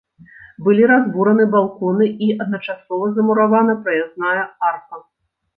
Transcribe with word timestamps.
Былі 0.67 0.87
разбураны 0.91 1.45
балконы 1.57 2.07
і 2.29 2.31
адначасова 2.45 3.13
замуравана 3.19 3.79
праязная 3.85 4.41
арка. 4.73 5.05